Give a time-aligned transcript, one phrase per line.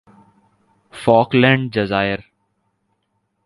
[0.93, 2.19] Falkland جزائر